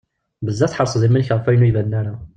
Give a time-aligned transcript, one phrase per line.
[0.45, 2.13] Bezzaf tḥerseḍ iman-ik ɣef wayen ur ibanen ara.